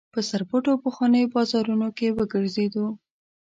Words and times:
په 0.13 0.19
سرپټو 0.29 0.73
پخوانیو 0.83 1.31
بازارونو 1.33 1.87
کې 1.97 2.07
وګرځېدو. 2.17 2.87